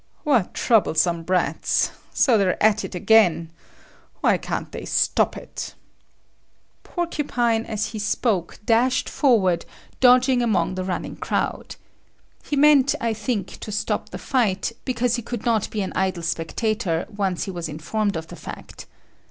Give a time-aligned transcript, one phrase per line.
[0.23, 1.91] "What troublesome brats!
[2.11, 3.63] So they're at it again, eh?
[4.21, 5.75] Why can't they stop it!"
[6.81, 9.63] Porcupine, as he spoke, dashed forward,
[9.99, 11.75] dodging among the running crowd.
[12.41, 16.23] He meant, I think, to stop the fight, because he could not be an idle
[16.23, 18.87] spectator once he was informed of the fact.